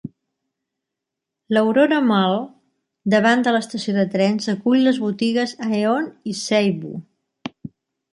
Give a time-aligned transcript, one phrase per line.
[1.55, 2.37] L'Aurora Mall,
[3.15, 6.95] davant de l'estació de trens, acull les botigues Aeon i Seibu.